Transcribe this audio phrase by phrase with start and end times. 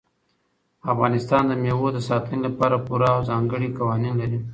[0.91, 4.39] افغانستان د مېوو د ساتنې لپاره پوره او ځانګړي قوانین لري.